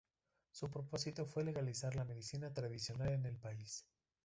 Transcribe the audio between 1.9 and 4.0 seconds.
la medicina tradicional en el país.